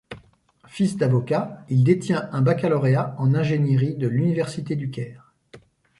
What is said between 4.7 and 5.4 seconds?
du Caire.